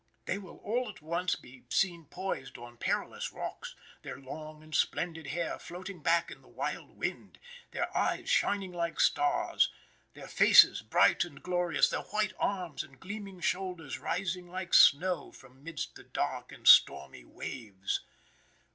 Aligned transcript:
They 0.25 0.39
will 0.39 0.57
all 0.63 0.89
at 0.89 1.03
once 1.03 1.35
be 1.35 1.63
seen 1.69 2.05
poised 2.07 2.57
on 2.57 2.77
perilous 2.77 3.31
rocks, 3.31 3.75
their 4.01 4.17
long 4.17 4.63
and 4.63 4.73
splendid 4.73 5.27
hair 5.27 5.59
floating 5.59 6.01
back 6.01 6.31
in 6.31 6.41
the 6.41 6.47
wild 6.47 6.97
wind, 6.97 7.37
their 7.69 7.95
eyes 7.95 8.27
shining 8.27 8.71
like 8.71 8.99
stars, 8.99 9.71
their 10.15 10.27
faces 10.27 10.81
bright 10.81 11.23
and 11.23 11.43
glorious, 11.43 11.87
their 11.87 12.01
white 12.01 12.33
arms 12.39 12.81
and 12.81 12.99
gleaming 12.99 13.41
shoulders 13.41 13.99
rising 13.99 14.47
like 14.47 14.73
snow 14.73 15.31
from 15.31 15.63
midst 15.63 15.93
the 15.93 16.03
dark 16.03 16.51
and 16.51 16.67
stormy 16.67 17.23
waves. 17.23 18.01